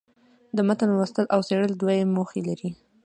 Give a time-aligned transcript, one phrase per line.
[0.55, 2.69] د متن لوستل او څېړل دوې موخي لري.